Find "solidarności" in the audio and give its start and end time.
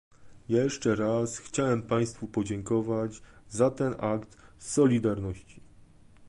4.57-5.61